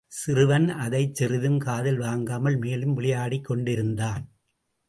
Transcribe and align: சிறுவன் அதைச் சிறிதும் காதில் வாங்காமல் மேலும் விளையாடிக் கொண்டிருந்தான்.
சிறுவன் 0.07 0.69
அதைச் 0.69 1.15
சிறிதும் 1.15 1.57
காதில் 1.57 1.97
வாங்காமல் 1.97 2.57
மேலும் 2.57 2.93
விளையாடிக் 2.93 3.43
கொண்டிருந்தான். 3.43 4.23